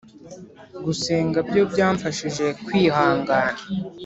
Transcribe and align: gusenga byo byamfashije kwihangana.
gusenga 0.85 1.37
byo 1.49 1.61
byamfashije 1.71 2.45
kwihangana. 2.65 3.59